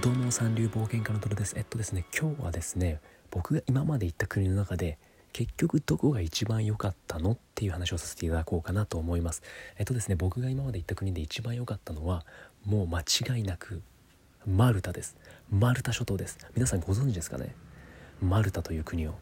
[0.00, 1.54] どうも三流冒険家のトロです。
[1.56, 3.00] えっとですね今日はですね
[3.32, 4.96] 僕が今まで行った国の中で
[5.32, 9.42] 結局どこが一番良かったのっていう話をさせていただこうかなと思います。
[9.76, 12.24] えっとですね僕が今まで行った国で一番良かったのは
[12.64, 13.82] もう間違いなく
[14.46, 15.16] マルタです。
[15.50, 16.38] マルタ諸島です。
[16.54, 17.56] 皆さんご存知ですかね？
[18.22, 19.14] マルタという国を。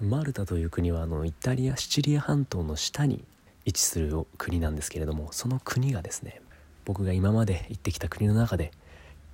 [0.00, 3.22] マルタという国はあのイタリアシチリア半島の下に
[3.64, 6.40] 位置する国なんですけれどもその国がですね
[6.84, 8.72] 僕が今まで行ってきた国の中で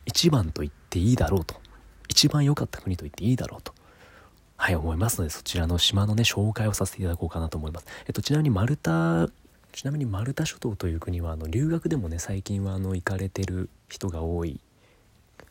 [0.06, 1.61] 一番と言っていいだろうと。
[2.09, 3.73] 一番良かった国と言っていいだろうと。
[4.56, 7.87] はい思いますのでそちらの島のね紹介をさせていただこうかなと思います。
[8.06, 9.28] えっとちなみにマルタ
[9.73, 14.61] ちなみにマルタ諸島という国はあの留学でもね最近はあの行かれてる人が多い。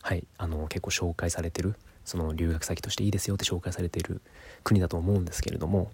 [0.00, 1.74] はいあの結構紹介されてる。
[2.04, 4.20] その留学先としていいですよって紹介されてる
[4.64, 5.92] 国だと思うんですけれども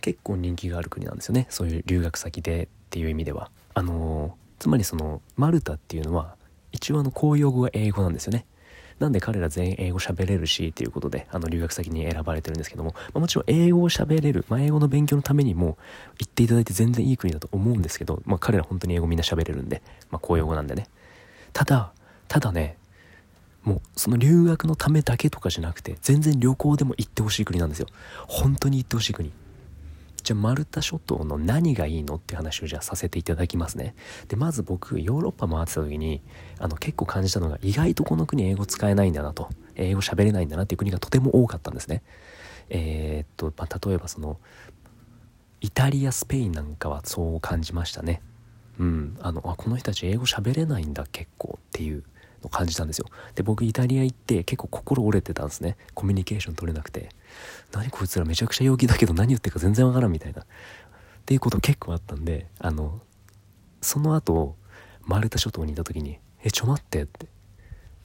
[0.00, 1.46] 結構人気がある国なんですよね。
[1.50, 3.50] そういう留学先でっていう意味では。
[3.74, 6.36] あのつまりそのマルタっていうのは
[6.72, 8.46] 一応あの公用語が英語なんですよね。
[8.98, 15.78] なんで彼ら全員英語喋れるしっていうことであの留学先に選ばれてるんですけども、まあ、もちろん英語を喋れる、まあ、英語の勉強のためにも
[16.18, 20.86] 行っていただいて全然いい国だと思うんですけど、まあ、彼ら本当に英語みんな喋れるんで、まあ、公用語なんでね。
[21.54, 21.92] ただ
[22.28, 22.76] ただね
[23.62, 27.86] もうその留学のためだけとかじゃなくて全然旅行でも行ってほしい国なんですよ。
[28.26, 29.32] 本当に行ってほしい国。
[30.30, 33.96] じゃあマルタ諸島の何がいいのって話をじゃあさせていただきますね。
[34.28, 36.22] でまず僕ヨーロッパ回ってた時に
[36.60, 39.48] あの結構感じたのが意外とこの国英語使えないんだなと。
[39.74, 42.04] 英語喋れないんだなっていう国がとても多かったんですね。
[42.68, 44.38] えー、っと、まあ、例えばその
[45.60, 48.22] イタリアスペインなんかはそう感じましたね。
[48.78, 49.18] うん。
[49.20, 52.04] あのあこの人たち英語喋れないんだ結構っていう
[52.44, 53.06] の感じたんですよ。
[53.34, 55.76] で僕イタリア行って結構心折れてたんですね。
[55.94, 57.08] コミュニケーション取れなくて。
[57.72, 60.42] 何こいつらめちゃくちゃ陽気だけど何言ってるか全然わからんみたいな。
[60.42, 60.44] っ
[61.26, 63.00] ていうこと結構あったんであの
[63.80, 64.56] その後
[65.02, 67.28] マルタ諸島にいた時に「えちょ待って」って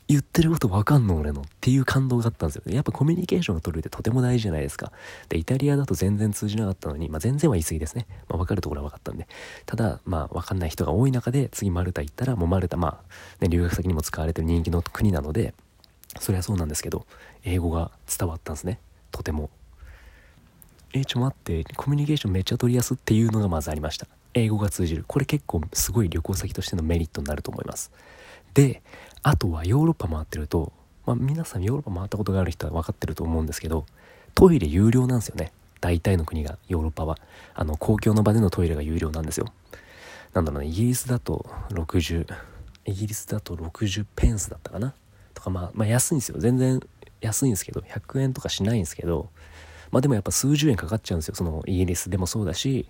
[0.07, 2.63] 言ってることわかんの俺のっていう感動があったんですよ。
[2.67, 4.91] やっぱコミュニケーションを取るってとても大事じゃないですか。
[5.29, 9.27] でイタリアだと全然通じなかったのにまあ全然は言い過ぎですね、まあ、分かるところは分かったんで。
[9.65, 15.55] ただまあ分かんない人が多い中で次マルタ行ったらもうマルタまあ、ね、留学先にも使われてる人気の国なので
[16.19, 17.07] それはそうなんですけど
[17.43, 18.79] 英語が伝わったんですね。
[19.15, 19.49] とても。
[20.93, 21.63] えちょ待って。
[21.75, 24.07] コミュニケーションめっちゃ取りやすっていうのがまずありました。
[24.33, 25.05] 英語が通じる。
[25.07, 27.93] これ結構すごい旅行先としてのメリットになると思います。
[28.53, 28.81] で
[29.23, 30.73] あとはヨーロッパ回ってると、
[31.05, 33.85] まあ、皆さんヨーロッパ回ったことがある人は分かってると思うんですけど
[34.33, 35.53] トイレ有料なんですよね。
[35.81, 37.17] 大体の国がヨーロッパは。
[37.53, 39.47] あの公共の場でのトイレが有料なんですよ。
[40.33, 42.27] なんだろうねイギリスだと60
[42.85, 44.93] イギリスだと60ペンスだったかな。
[45.33, 46.39] とかまあ、まあ、安いんですよ。
[46.39, 46.81] 全然
[47.25, 49.29] 安いんですけど100円とかしないんですけど
[49.91, 51.35] まあでもやっぱ数十円かかっちゃうんですよ。
[51.35, 52.87] そのイギリスでもそうだし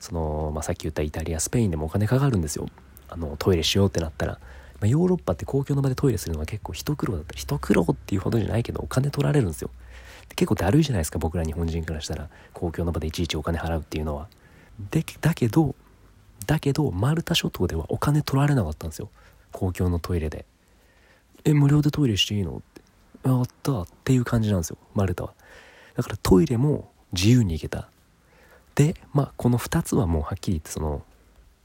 [0.00, 2.68] その、まあ、さっき言ったイタリアスペインでもお金かかるんですよ。
[3.08, 4.38] あのトイレしようってなったら。
[4.80, 7.34] まあ、ヨーロッパって公共の場でトイレするのは結構一苦労だった。
[7.36, 9.70] 一苦労っていうほどじゃないけどお金取られるんですよ。
[10.34, 12.28] 結構だるいじゃないですか僕ら日本人からしたら。
[12.52, 14.26] 公共の場でいちいちお金払うっていうのは。
[14.90, 15.76] でだけど
[16.46, 19.08] だけどマルタ諸島ではお金取られなかったんですよ。
[19.52, 20.46] 公共のトイレで
[21.44, 22.60] え無料でトイレしていいの？
[23.24, 25.34] やったっていう感じなんですよマルタは。
[25.96, 27.88] だからトイレも自由に行けた。
[28.74, 31.02] でまあこの2つはもうはっきり言ってその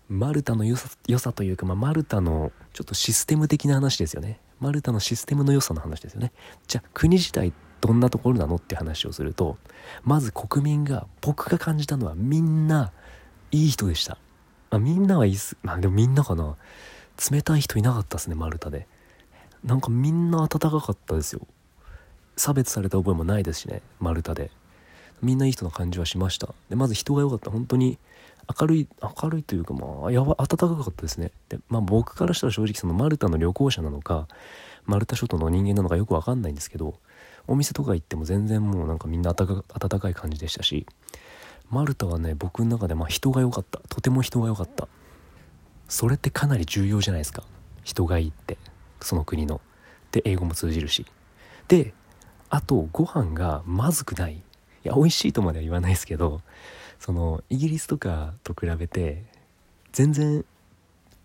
[0.10, 4.40] マルタの良さ良さというか、まあ、マルタのちょっとシステム的な話ですよね。
[4.60, 6.32] マルタのシステムの良さの話ですよね。
[6.68, 9.58] じゃあ国自体どんなところなのって話をすると
[10.04, 12.92] まず国民が僕が感じたのはみんな
[13.52, 14.18] いい人でした、
[14.70, 15.58] まあ、みんなはいいっす。
[15.62, 16.56] まあでもみんなかな。
[17.32, 18.88] 冷たい人いなかったですねマルタで。
[19.64, 21.42] なんかみんな温かかったですよ。
[22.36, 24.52] 差別された覚えもないですしねマルタで。
[25.22, 26.54] みんないい人な感じはしました。
[26.70, 27.50] でまず人が良かった。
[27.50, 27.98] 本当に
[28.60, 31.32] 明るい明るいというかまあやば暖かかったですね。
[31.50, 34.28] でまあ僕からしたら正直そのマルタの旅行者なのか
[34.86, 36.96] マルタ諸島の人間なのかよく分かんないんですけど
[37.48, 39.64] お店とか行っても全然もうなんかみんな温
[40.00, 40.86] かい感じでしたし
[41.70, 43.80] マルタはね僕の中でまあ人が良かった。
[43.90, 44.88] とても人が良かった。
[45.90, 47.44] それってかなり重要じゃないですか。
[47.84, 48.58] 人がいいって。
[49.02, 49.62] その国の。
[50.12, 51.06] で英語も通じるし。
[51.68, 51.94] で
[52.50, 54.34] あとご飯がまずくない。
[54.34, 54.42] い
[54.84, 56.42] や美味しいとまでは言わないですけど
[57.00, 59.26] そのイギリスとかと比べて
[59.92, 60.46] 全然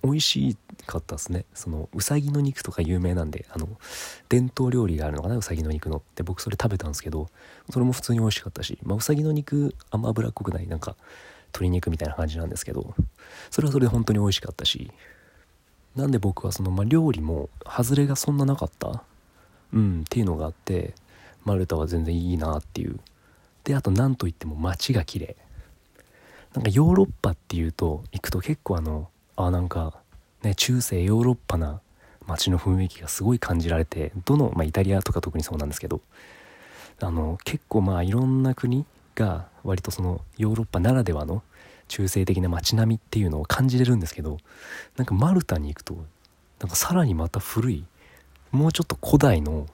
[0.03, 1.45] 美味しかったですね。
[1.55, 3.69] そのうさぎの肉とか有名なんであの
[4.29, 5.99] 伝統料理があるのかなうさぎの肉の。
[5.99, 7.29] って僕それ食べたんですけど
[7.71, 10.97] それも普通に美味しかったし、まあ、うさぎの肉あんま脂っこくないなんか
[11.49, 12.95] 鶏肉みたいな感じなんですけど
[13.51, 14.91] それはそれで本当に美味しかったし。
[15.97, 19.03] なんで僕はその、まあ、料理も外れがそんななかった？
[19.73, 20.95] うんっていうのがあって
[21.45, 22.99] マルタは全然いいなっていう。
[23.65, 25.37] であと何といっても街が綺麗。
[26.55, 29.95] なんかヨーロッパっていうと行くと結構あのあなんか
[30.43, 31.81] ね中世ヨーロッパな
[32.27, 36.01] 街の雰囲気がすごい感じられてどの、まあ、イタリアとか特にそうなんですけど
[37.01, 38.85] あの結構まあいろんな国
[39.15, 41.43] が割とそのヨーロッパならではの
[41.89, 44.39] 中性的な街並みっていうのを感じれるんですけど
[44.97, 45.95] なんかマルタに行くと
[46.61, 47.85] なんかさらにまた古い
[48.51, 49.67] もうちょっと古代の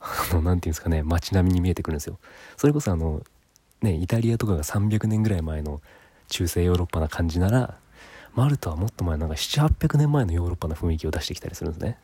[0.00, 2.18] あの何て言うんですかね街並みに見えてくるんですよ。
[2.56, 3.22] それこそあの
[3.80, 5.80] ねイタリアとかが300年ぐらい前の
[6.28, 7.74] 中世ヨーロッパな感じなら
[8.34, 11.98] マルタはもっと前なんか700800年前のヨーロッパの雰囲気を出してきたりするんですね。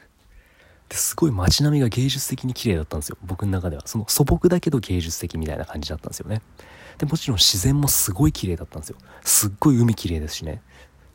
[0.91, 3.17] ですごい街並みが芸術的に綺麗だったんですよ。
[3.25, 3.83] 僕の中では。
[3.87, 6.43] その素朴だけど芸術的みたいな感じだったんですよね。
[6.99, 8.97] でもちろん自然もすごい綺麗だったんですよ。
[9.23, 10.61] すっごい海綺麗ですしね。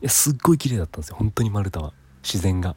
[0.00, 1.16] いやすっごい綺麗だったんですよ。
[1.18, 1.92] 本当にマルタは。
[2.22, 2.74] 自然が。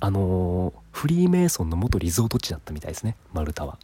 [0.00, 3.16] あのー、フリーメイソンの元リゾート地だったみたいですね。
[3.34, 3.78] マルタは。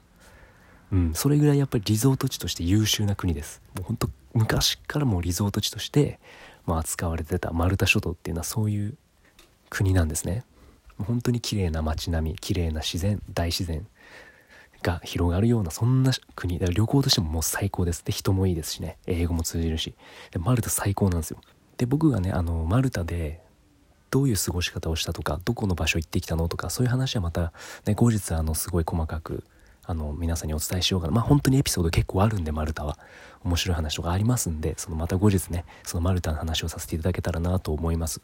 [0.91, 1.15] うん。
[1.15, 3.61] それぐらいやっぱりリゾート地として優秀な国です。
[3.77, 6.19] もう本当昔からもうリゾート地として、
[6.65, 8.97] まあ、扱われてたマルタ諸島っていうのはそういう
[9.69, 10.45] 国なんですね。
[10.99, 13.87] 本当に綺麗な街並み綺麗な自然大自然
[14.83, 16.59] が広がるようなそんな国。
[16.59, 18.05] だから旅行としてももう最高です。
[18.05, 18.99] で人もいいですしね。
[19.06, 19.95] 英語も通じるし。
[20.31, 21.41] でマルタ最高なんですよ。
[21.77, 23.41] で僕がねあのマルタで
[24.11, 27.53] どういう過ごし方をしたとかどこの場所行ってきたのとかそういう話はまた、
[27.87, 29.45] ね、後日あのすごい細かく
[29.85, 31.12] あの皆さんにお伝えしようかな。
[31.12, 32.99] まあ本当にエピソード結構あるんでマルタは。
[33.45, 38.21] 面白い話とかありますんでそのまた後日ねそのマルタの話をさせていただけたらなと思います。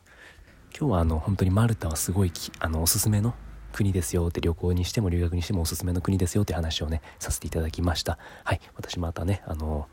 [0.76, 3.32] 今日はあの本当にマルタはすごいあのおすすめの
[3.72, 8.18] 国ですよって旅行にしても留学にしてもおすすめの国ですよって話をねさせていただきました。
[8.42, 8.60] はい。
[8.74, 9.86] 私またねあの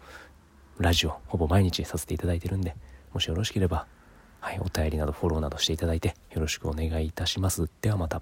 [0.79, 2.75] ラジオほぼ毎日させていただいてるんで
[3.13, 3.85] もしよろしければ
[4.39, 7.69] はいお便りなどフォローなどしていただいてよろしくお願いいたします。
[7.81, 8.19] ではまた。